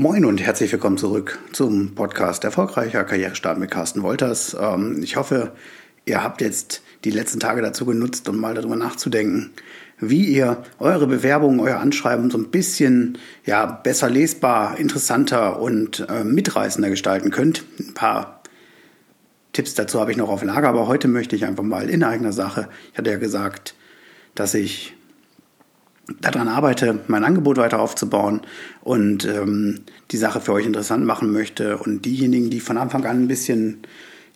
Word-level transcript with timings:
Moin 0.00 0.24
und 0.24 0.40
herzlich 0.40 0.70
willkommen 0.70 0.96
zurück 0.96 1.40
zum 1.50 1.96
Podcast 1.96 2.44
Erfolgreicher 2.44 3.02
Karrierestart 3.02 3.58
mit 3.58 3.72
Carsten 3.72 4.04
Wolters. 4.04 4.56
Ähm, 4.56 5.02
ich 5.02 5.16
hoffe, 5.16 5.50
ihr 6.04 6.22
habt 6.22 6.40
jetzt 6.40 6.84
die 7.02 7.10
letzten 7.10 7.40
Tage 7.40 7.62
dazu 7.62 7.84
genutzt, 7.84 8.28
um 8.28 8.38
mal 8.38 8.54
darüber 8.54 8.76
nachzudenken, 8.76 9.50
wie 9.98 10.24
ihr 10.26 10.62
eure 10.78 11.08
Bewerbung, 11.08 11.58
euer 11.58 11.80
Anschreiben 11.80 12.30
so 12.30 12.38
ein 12.38 12.52
bisschen 12.52 13.18
ja, 13.44 13.66
besser 13.66 14.08
lesbar, 14.08 14.78
interessanter 14.78 15.60
und 15.60 16.06
äh, 16.08 16.22
mitreißender 16.22 16.90
gestalten 16.90 17.32
könnt. 17.32 17.64
Ein 17.80 17.94
paar 17.94 18.44
Tipps 19.52 19.74
dazu 19.74 19.98
habe 19.98 20.12
ich 20.12 20.16
noch 20.16 20.28
auf 20.28 20.44
Lager, 20.44 20.68
aber 20.68 20.86
heute 20.86 21.08
möchte 21.08 21.34
ich 21.34 21.44
einfach 21.44 21.64
mal 21.64 21.90
in 21.90 22.04
eigener 22.04 22.32
Sache, 22.32 22.68
ich 22.92 22.98
hatte 22.98 23.10
ja 23.10 23.18
gesagt, 23.18 23.74
dass 24.36 24.54
ich 24.54 24.94
daran 26.20 26.48
arbeite, 26.48 27.00
mein 27.06 27.24
Angebot 27.24 27.58
weiter 27.58 27.80
aufzubauen 27.80 28.40
und 28.80 29.24
ähm, 29.24 29.80
die 30.10 30.16
Sache 30.16 30.40
für 30.40 30.52
euch 30.52 30.66
interessant 30.66 31.04
machen 31.04 31.32
möchte. 31.32 31.78
Und 31.78 32.04
diejenigen, 32.04 32.50
die 32.50 32.60
von 32.60 32.78
Anfang 32.78 33.04
an 33.04 33.24
ein 33.24 33.28
bisschen 33.28 33.82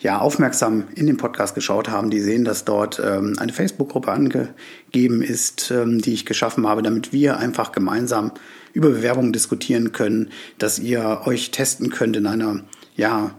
ja, 0.00 0.18
aufmerksam 0.18 0.84
in 0.94 1.06
den 1.06 1.16
Podcast 1.16 1.54
geschaut 1.54 1.88
haben, 1.88 2.10
die 2.10 2.20
sehen, 2.20 2.44
dass 2.44 2.64
dort 2.64 3.00
ähm, 3.02 3.36
eine 3.38 3.52
Facebook-Gruppe 3.52 4.10
angegeben 4.10 5.22
ist, 5.22 5.70
ähm, 5.70 6.00
die 6.00 6.12
ich 6.12 6.26
geschaffen 6.26 6.66
habe, 6.66 6.82
damit 6.82 7.12
wir 7.12 7.38
einfach 7.38 7.72
gemeinsam 7.72 8.32
über 8.72 8.90
Bewerbungen 8.90 9.32
diskutieren 9.32 9.92
können, 9.92 10.30
dass 10.58 10.78
ihr 10.78 11.22
euch 11.24 11.52
testen 11.52 11.90
könnt 11.90 12.16
in 12.16 12.26
einer 12.26 12.60
ja, 12.96 13.30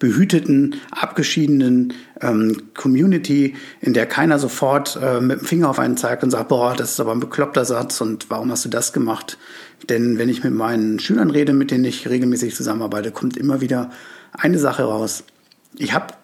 behüteten, 0.00 0.80
abgeschiedenen 0.90 1.92
ähm, 2.20 2.74
Community, 2.74 3.54
in 3.80 3.92
der 3.92 4.06
keiner 4.06 4.40
sofort 4.40 4.98
äh, 5.00 5.20
mit 5.20 5.40
dem 5.40 5.46
Finger 5.46 5.70
auf 5.70 5.78
einen 5.78 5.96
zeigt 5.96 6.24
und 6.24 6.30
sagt, 6.30 6.48
boah, 6.48 6.74
das 6.74 6.92
ist 6.92 7.00
aber 7.00 7.12
ein 7.12 7.20
bekloppter 7.20 7.64
Satz 7.64 8.00
und 8.00 8.28
warum 8.30 8.50
hast 8.50 8.64
du 8.64 8.68
das 8.68 8.92
gemacht? 8.92 9.38
Denn 9.88 10.18
wenn 10.18 10.28
ich 10.28 10.42
mit 10.42 10.54
meinen 10.54 10.98
Schülern 10.98 11.30
rede, 11.30 11.52
mit 11.52 11.70
denen 11.70 11.84
ich 11.84 12.08
regelmäßig 12.08 12.56
zusammenarbeite, 12.56 13.12
kommt 13.12 13.36
immer 13.36 13.60
wieder 13.60 13.90
eine 14.32 14.58
Sache 14.58 14.84
raus. 14.84 15.22
Ich 15.76 15.92
habe 15.92 16.14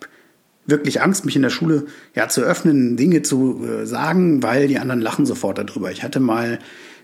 wirklich 0.67 1.01
Angst, 1.01 1.25
mich 1.25 1.37
in 1.37 1.43
der 1.43 1.51
Schule 1.51 1.87
ja 2.15 2.29
zu 2.29 2.43
öffnen, 2.43 2.97
Dinge 2.97 3.23
zu 3.23 3.65
äh, 3.65 3.87
sagen, 3.87 4.43
weil 4.43 4.69
die 4.69 4.79
anderen 4.79 5.01
lachen 5.01 5.27
sofort 5.27 5.59
darüber. 5.59 5.91
Ich 5.91 6.03
hatte 6.03 6.21
mal 6.21 6.59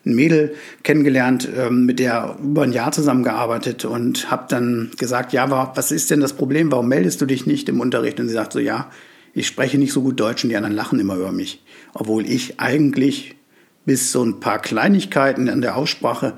ein 0.05 0.15
Mädel 0.15 0.55
kennengelernt, 0.83 1.49
ähm, 1.57 1.87
mit 1.87 1.99
der 1.99 2.37
über 2.43 2.63
ein 2.63 2.73
Jahr 2.73 2.93
zusammengearbeitet 2.93 3.85
und 3.85 4.31
habe 4.31 4.47
dann 4.49 4.91
gesagt, 4.99 5.33
ja, 5.33 5.51
was 5.77 5.93
ist 5.93 6.11
denn 6.11 6.21
das 6.21 6.33
Problem? 6.33 6.73
Warum 6.73 6.89
meldest 6.89 7.21
du 7.21 7.27
dich 7.27 7.47
nicht 7.47 7.69
im 7.69 7.81
Unterricht? 7.81 8.19
Und 8.19 8.29
sie 8.29 8.35
sagt 8.35 8.53
so, 8.53 8.59
ja, 8.59 8.91
ich 9.33 9.47
spreche 9.47 9.79
nicht 9.79 9.93
so 9.93 10.03
gut 10.03 10.19
Deutsch 10.19 10.45
und 10.45 10.51
die 10.51 10.57
anderen 10.57 10.75
lachen 10.75 10.99
immer 10.99 11.17
über 11.17 11.33
mich, 11.33 11.63
obwohl 11.95 12.29
ich 12.29 12.61
eigentlich 12.61 13.37
bis 13.85 14.13
so 14.13 14.25
ein 14.25 14.41
paar 14.41 14.61
Kleinigkeiten 14.61 15.49
an 15.49 15.61
der 15.61 15.77
Aussprache 15.77 16.35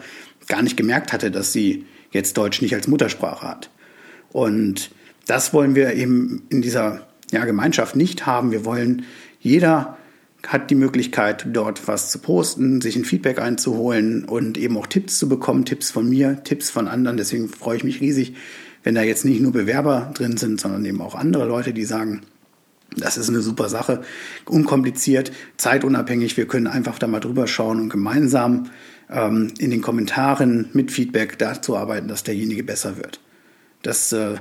gar 0.47 0.63
nicht 0.63 0.77
gemerkt 0.77 1.13
hatte, 1.13 1.31
dass 1.31 1.53
sie 1.53 1.87
jetzt 2.11 2.37
Deutsch 2.37 2.63
nicht 2.63 2.75
als 2.75 2.87
Muttersprache 2.87 3.47
hat. 3.47 3.71
Und 4.31 4.91
das 5.27 5.53
wollen 5.53 5.75
wir 5.75 5.95
eben 5.95 6.43
in 6.51 6.63
dieser 6.63 7.07
ja, 7.35 7.45
Gemeinschaft 7.45 7.97
nicht 7.97 8.27
haben. 8.27 8.51
Wir 8.51 8.65
wollen 8.65 9.05
jeder 9.41 9.99
hat 10.49 10.71
die 10.71 10.75
Möglichkeit, 10.75 11.47
dort 11.51 11.87
was 11.89 12.11
zu 12.11 12.19
posten, 12.19 12.81
sich 12.81 12.97
ein 12.97 13.05
Feedback 13.05 13.39
einzuholen 13.39 14.25
und 14.25 14.59
eben 14.59 14.77
auch 14.77 14.87
Tipps 14.87 15.19
zu 15.19 15.29
bekommen, 15.29 15.65
Tipps 15.65 15.91
von 15.91 16.09
mir, 16.09 16.43
Tipps 16.45 16.71
von 16.71 16.89
anderen. 16.89 17.17
Deswegen 17.17 17.49
freue 17.49 17.77
ich 17.77 17.85
mich 17.85 18.01
riesig, 18.01 18.35
wenn 18.83 18.95
da 18.95 19.03
jetzt 19.03 19.25
nicht 19.25 19.41
nur 19.41 19.53
Bewerber 19.53 20.13
drin 20.15 20.37
sind, 20.37 20.61
sondern 20.61 20.85
eben 20.85 21.01
auch 21.01 21.15
andere 21.15 21.47
Leute, 21.47 21.73
die 21.73 21.85
sagen, 21.85 22.23
das 22.97 23.17
ist 23.17 23.29
eine 23.29 23.41
super 23.41 23.69
Sache, 23.69 24.03
unkompliziert, 24.45 25.33
zeitunabhängig. 25.57 26.37
Wir 26.37 26.47
können 26.47 26.67
einfach 26.67 26.99
da 26.99 27.07
mal 27.07 27.21
drüber 27.21 27.47
schauen 27.47 27.81
und 27.81 27.89
gemeinsam 27.89 28.71
ähm, 29.11 29.53
in 29.59 29.71
den 29.71 29.81
Kommentaren 29.81 30.69
mit 30.75 30.93
Feedback 30.93 31.39
dazu 31.39 31.77
arbeiten, 31.77 32.09
dass 32.09 32.23
derjenige 32.23 32.63
besser 32.63 32.97
wird. 32.97 33.21
Das 33.83 34.13
äh, 34.13 34.37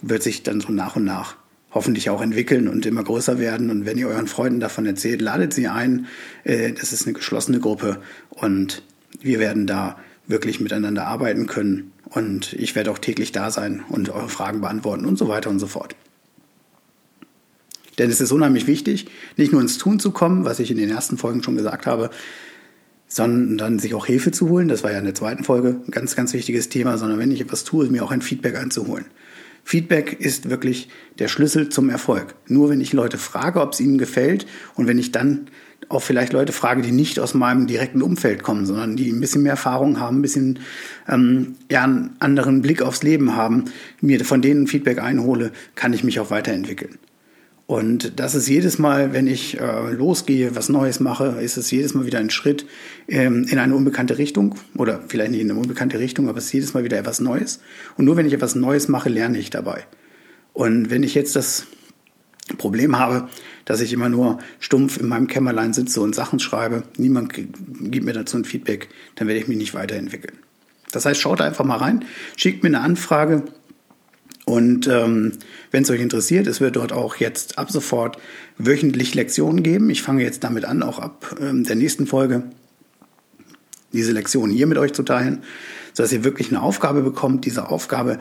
wird 0.00 0.22
sich 0.22 0.42
dann 0.42 0.60
so 0.60 0.72
nach 0.72 0.96
und 0.96 1.04
nach 1.04 1.36
hoffentlich 1.72 2.10
auch 2.10 2.20
entwickeln 2.20 2.68
und 2.68 2.86
immer 2.86 3.02
größer 3.02 3.38
werden. 3.38 3.70
Und 3.70 3.86
wenn 3.86 3.98
ihr 3.98 4.08
euren 4.08 4.26
Freunden 4.26 4.60
davon 4.60 4.86
erzählt, 4.86 5.20
ladet 5.20 5.54
sie 5.54 5.68
ein. 5.68 6.06
Äh, 6.44 6.72
das 6.72 6.92
ist 6.92 7.06
eine 7.06 7.14
geschlossene 7.14 7.60
Gruppe 7.60 8.00
und 8.30 8.82
wir 9.20 9.38
werden 9.38 9.66
da 9.66 9.98
wirklich 10.26 10.60
miteinander 10.60 11.06
arbeiten 11.06 11.46
können. 11.46 11.92
Und 12.04 12.52
ich 12.52 12.74
werde 12.74 12.90
auch 12.90 12.98
täglich 12.98 13.32
da 13.32 13.50
sein 13.50 13.82
und 13.88 14.10
eure 14.10 14.28
Fragen 14.28 14.60
beantworten 14.60 15.06
und 15.06 15.18
so 15.18 15.28
weiter 15.28 15.50
und 15.50 15.58
so 15.58 15.66
fort. 15.66 15.96
Denn 17.98 18.10
es 18.10 18.20
ist 18.20 18.32
unheimlich 18.32 18.66
wichtig, 18.66 19.06
nicht 19.36 19.52
nur 19.52 19.60
ins 19.60 19.78
Tun 19.78 20.00
zu 20.00 20.12
kommen, 20.12 20.44
was 20.44 20.60
ich 20.60 20.70
in 20.70 20.76
den 20.76 20.90
ersten 20.90 21.18
Folgen 21.18 21.42
schon 21.42 21.56
gesagt 21.56 21.86
habe, 21.86 22.10
sondern 23.06 23.78
sich 23.78 23.94
auch 23.94 24.06
Hilfe 24.06 24.30
zu 24.30 24.48
holen. 24.48 24.68
Das 24.68 24.82
war 24.82 24.92
ja 24.92 24.98
in 24.98 25.04
der 25.04 25.14
zweiten 25.14 25.44
Folge 25.44 25.80
ein 25.86 25.90
ganz, 25.90 26.16
ganz 26.16 26.32
wichtiges 26.32 26.70
Thema, 26.70 26.96
sondern 26.96 27.18
wenn 27.18 27.30
ich 27.30 27.40
etwas 27.40 27.64
tue, 27.64 27.86
mir 27.88 28.02
auch 28.02 28.10
ein 28.10 28.22
Feedback 28.22 28.56
einzuholen. 28.56 29.04
Feedback 29.64 30.20
ist 30.20 30.50
wirklich 30.50 30.88
der 31.18 31.28
Schlüssel 31.28 31.68
zum 31.68 31.88
Erfolg. 31.88 32.34
Nur 32.46 32.70
wenn 32.70 32.80
ich 32.80 32.92
Leute 32.92 33.18
frage, 33.18 33.60
ob 33.60 33.72
es 33.72 33.80
ihnen 33.80 33.98
gefällt 33.98 34.46
und 34.74 34.86
wenn 34.86 34.98
ich 34.98 35.12
dann 35.12 35.46
auch 35.88 36.02
vielleicht 36.02 36.32
Leute 36.32 36.52
frage, 36.52 36.82
die 36.82 36.92
nicht 36.92 37.20
aus 37.20 37.34
meinem 37.34 37.66
direkten 37.66 38.02
Umfeld 38.02 38.42
kommen, 38.42 38.66
sondern 38.66 38.96
die 38.96 39.10
ein 39.10 39.20
bisschen 39.20 39.42
mehr 39.42 39.52
Erfahrung 39.52 40.00
haben, 40.00 40.18
ein 40.18 40.22
bisschen 40.22 40.60
ähm, 41.08 41.56
ja, 41.70 41.84
einen 41.84 42.16
anderen 42.18 42.62
Blick 42.62 42.82
aufs 42.82 43.02
Leben 43.02 43.36
haben, 43.36 43.64
mir 44.00 44.24
von 44.24 44.42
denen 44.42 44.66
Feedback 44.66 45.00
einhole, 45.00 45.52
kann 45.74 45.92
ich 45.92 46.04
mich 46.04 46.18
auch 46.18 46.30
weiterentwickeln. 46.30 46.98
Und 47.72 48.20
das 48.20 48.34
ist 48.34 48.50
jedes 48.50 48.78
Mal, 48.78 49.14
wenn 49.14 49.26
ich 49.26 49.58
äh, 49.58 49.92
losgehe, 49.92 50.54
was 50.54 50.68
Neues 50.68 51.00
mache, 51.00 51.38
ist 51.40 51.56
es 51.56 51.70
jedes 51.70 51.94
Mal 51.94 52.04
wieder 52.04 52.18
ein 52.18 52.28
Schritt 52.28 52.66
ähm, 53.08 53.46
in 53.48 53.58
eine 53.58 53.74
unbekannte 53.74 54.18
Richtung 54.18 54.56
oder 54.76 55.00
vielleicht 55.08 55.30
nicht 55.30 55.40
in 55.40 55.50
eine 55.50 55.58
unbekannte 55.58 55.98
Richtung, 55.98 56.28
aber 56.28 56.36
es 56.36 56.44
ist 56.44 56.52
jedes 56.52 56.74
Mal 56.74 56.84
wieder 56.84 56.98
etwas 56.98 57.20
Neues. 57.20 57.60
Und 57.96 58.04
nur 58.04 58.18
wenn 58.18 58.26
ich 58.26 58.34
etwas 58.34 58.56
Neues 58.56 58.88
mache, 58.88 59.08
lerne 59.08 59.38
ich 59.38 59.48
dabei. 59.48 59.86
Und 60.52 60.90
wenn 60.90 61.02
ich 61.02 61.14
jetzt 61.14 61.34
das 61.34 61.64
Problem 62.58 62.98
habe, 62.98 63.30
dass 63.64 63.80
ich 63.80 63.94
immer 63.94 64.10
nur 64.10 64.36
stumpf 64.60 64.98
in 64.98 65.08
meinem 65.08 65.26
Kämmerlein 65.26 65.72
sitze 65.72 66.02
und 66.02 66.14
Sachen 66.14 66.40
schreibe, 66.40 66.82
niemand 66.98 67.32
gibt 67.32 68.04
mir 68.04 68.12
dazu 68.12 68.36
ein 68.36 68.44
Feedback, 68.44 68.90
dann 69.14 69.28
werde 69.28 69.40
ich 69.40 69.48
mich 69.48 69.56
nicht 69.56 69.72
weiterentwickeln. 69.72 70.36
Das 70.90 71.06
heißt, 71.06 71.18
schaut 71.18 71.40
einfach 71.40 71.64
mal 71.64 71.78
rein, 71.78 72.04
schickt 72.36 72.62
mir 72.62 72.68
eine 72.68 72.80
Anfrage, 72.80 73.44
und 74.52 74.86
ähm, 74.86 75.32
wenn 75.70 75.82
es 75.82 75.90
euch 75.90 76.02
interessiert, 76.02 76.46
es 76.46 76.60
wird 76.60 76.76
dort 76.76 76.92
auch 76.92 77.16
jetzt 77.16 77.58
ab 77.58 77.70
sofort 77.70 78.18
wöchentlich 78.58 79.14
Lektionen 79.14 79.62
geben. 79.62 79.88
Ich 79.88 80.02
fange 80.02 80.22
jetzt 80.22 80.44
damit 80.44 80.66
an, 80.66 80.82
auch 80.82 80.98
ab 80.98 81.36
ähm, 81.40 81.64
der 81.64 81.74
nächsten 81.74 82.06
Folge 82.06 82.42
diese 83.94 84.12
Lektionen 84.12 84.54
hier 84.54 84.66
mit 84.66 84.76
euch 84.76 84.92
zu 84.92 85.04
teilen, 85.04 85.42
sodass 85.94 86.12
ihr 86.12 86.22
wirklich 86.22 86.50
eine 86.50 86.60
Aufgabe 86.60 87.00
bekommt, 87.00 87.46
diese 87.46 87.70
Aufgabe 87.70 88.20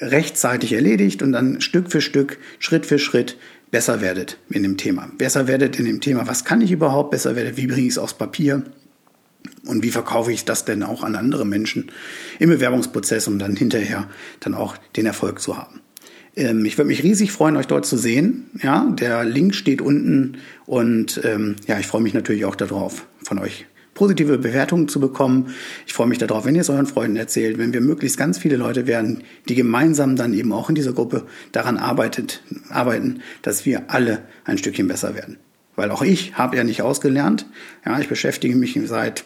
rechtzeitig 0.00 0.72
erledigt 0.72 1.22
und 1.22 1.30
dann 1.30 1.60
Stück 1.60 1.92
für 1.92 2.00
Stück, 2.00 2.38
Schritt 2.58 2.84
für 2.84 2.98
Schritt 2.98 3.36
besser 3.70 4.00
werdet 4.00 4.36
in 4.50 4.64
dem 4.64 4.78
Thema. 4.78 5.08
Besser 5.16 5.46
werdet 5.46 5.78
in 5.78 5.84
dem 5.84 6.00
Thema, 6.00 6.26
was 6.26 6.44
kann 6.44 6.60
ich 6.60 6.72
überhaupt, 6.72 7.12
besser 7.12 7.36
werdet, 7.36 7.56
wie 7.56 7.68
bringe 7.68 7.86
ich 7.86 7.92
es 7.92 7.98
aufs 7.98 8.14
Papier, 8.14 8.64
und 9.68 9.82
wie 9.82 9.90
verkaufe 9.90 10.32
ich 10.32 10.44
das 10.44 10.64
denn 10.64 10.82
auch 10.82 11.02
an 11.04 11.14
andere 11.14 11.44
Menschen 11.44 11.90
im 12.38 12.48
Bewerbungsprozess, 12.48 13.28
um 13.28 13.38
dann 13.38 13.54
hinterher 13.54 14.08
dann 14.40 14.54
auch 14.54 14.76
den 14.96 15.06
Erfolg 15.06 15.40
zu 15.40 15.56
haben. 15.56 15.80
Ähm, 16.34 16.64
ich 16.64 16.78
würde 16.78 16.88
mich 16.88 17.02
riesig 17.02 17.32
freuen, 17.32 17.56
euch 17.56 17.66
dort 17.66 17.84
zu 17.84 17.96
sehen. 17.96 18.50
Ja, 18.62 18.88
der 18.90 19.24
Link 19.24 19.54
steht 19.54 19.82
unten 19.82 20.38
und 20.66 21.20
ähm, 21.24 21.56
ja, 21.66 21.78
ich 21.78 21.86
freue 21.86 22.00
mich 22.00 22.14
natürlich 22.14 22.46
auch 22.46 22.56
darauf, 22.56 23.06
von 23.22 23.38
euch 23.38 23.66
positive 23.92 24.38
Bewertungen 24.38 24.88
zu 24.88 25.00
bekommen. 25.00 25.54
Ich 25.86 25.92
freue 25.92 26.06
mich 26.06 26.18
darauf, 26.18 26.44
wenn 26.44 26.54
ihr 26.54 26.60
es 26.60 26.70
euren 26.70 26.86
Freunden 26.86 27.16
erzählt, 27.16 27.58
wenn 27.58 27.72
wir 27.72 27.80
möglichst 27.80 28.16
ganz 28.16 28.38
viele 28.38 28.56
Leute 28.56 28.86
werden, 28.86 29.24
die 29.48 29.56
gemeinsam 29.56 30.14
dann 30.14 30.34
eben 30.34 30.52
auch 30.52 30.68
in 30.68 30.76
dieser 30.76 30.92
Gruppe 30.92 31.24
daran 31.50 31.76
arbeitet, 31.76 32.42
arbeiten, 32.70 33.20
dass 33.42 33.66
wir 33.66 33.90
alle 33.90 34.22
ein 34.44 34.56
Stückchen 34.56 34.86
besser 34.86 35.16
werden. 35.16 35.36
Weil 35.74 35.90
auch 35.90 36.02
ich 36.02 36.34
habe 36.34 36.56
ja 36.56 36.64
nicht 36.64 36.82
ausgelernt. 36.82 37.46
Ja, 37.84 37.98
ich 37.98 38.08
beschäftige 38.08 38.54
mich 38.54 38.78
seit 38.84 39.24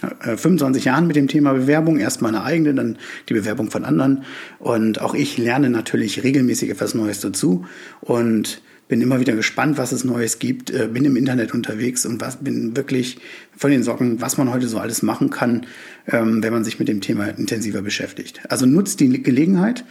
25 0.00 0.82
äh, 0.82 0.86
Jahren 0.86 1.06
mit 1.06 1.16
dem 1.16 1.28
Thema 1.28 1.54
Bewerbung, 1.54 1.98
erst 1.98 2.22
meine 2.22 2.42
eigene, 2.42 2.74
dann 2.74 2.98
die 3.28 3.34
Bewerbung 3.34 3.70
von 3.70 3.84
anderen. 3.84 4.24
Und 4.58 5.00
auch 5.00 5.14
ich 5.14 5.38
lerne 5.38 5.70
natürlich 5.70 6.22
regelmäßig 6.22 6.70
etwas 6.70 6.94
Neues 6.94 7.20
dazu 7.20 7.64
und 8.00 8.60
bin 8.88 9.00
immer 9.00 9.18
wieder 9.18 9.34
gespannt, 9.34 9.78
was 9.78 9.92
es 9.92 10.04
Neues 10.04 10.38
gibt, 10.38 10.70
äh, 10.70 10.88
bin 10.92 11.04
im 11.04 11.16
Internet 11.16 11.54
unterwegs 11.54 12.06
und 12.06 12.20
was 12.20 12.36
bin 12.36 12.76
wirklich 12.76 13.18
von 13.56 13.70
den 13.70 13.82
Socken, 13.82 14.20
was 14.20 14.38
man 14.38 14.52
heute 14.52 14.68
so 14.68 14.78
alles 14.78 15.02
machen 15.02 15.30
kann, 15.30 15.66
ähm, 16.06 16.42
wenn 16.42 16.52
man 16.52 16.62
sich 16.62 16.78
mit 16.78 16.88
dem 16.88 17.00
Thema 17.00 17.26
intensiver 17.26 17.82
beschäftigt. 17.82 18.40
Also 18.48 18.66
nutzt 18.66 19.00
die 19.00 19.22
Gelegenheit 19.22 19.84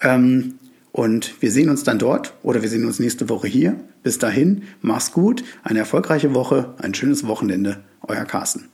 ähm, 0.00 0.54
und 0.90 1.40
wir 1.40 1.52
sehen 1.52 1.68
uns 1.68 1.84
dann 1.84 1.98
dort 1.98 2.34
oder 2.42 2.62
wir 2.62 2.68
sehen 2.68 2.86
uns 2.86 2.98
nächste 2.98 3.28
Woche 3.28 3.46
hier. 3.46 3.76
Bis 4.02 4.18
dahin, 4.18 4.62
mach's 4.80 5.12
gut, 5.12 5.44
eine 5.62 5.78
erfolgreiche 5.78 6.34
Woche, 6.34 6.74
ein 6.78 6.94
schönes 6.94 7.26
Wochenende. 7.26 7.80
Euer 8.02 8.24
Carsten. 8.24 8.64